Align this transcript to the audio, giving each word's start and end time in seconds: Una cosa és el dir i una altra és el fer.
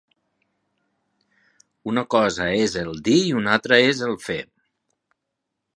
Una 1.91 2.03
cosa 2.15 2.49
és 2.63 2.77
el 2.85 2.91
dir 3.09 3.21
i 3.27 3.35
una 3.43 3.53
altra 3.59 3.79
és 3.91 4.05
el 4.09 4.21
fer. 4.29 4.41